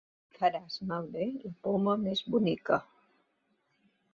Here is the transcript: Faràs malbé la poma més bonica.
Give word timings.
Faràs 0.37 0.77
malbé 0.91 1.27
la 1.43 1.51
poma 1.67 1.95
més 2.07 2.25
bonica. 2.37 2.81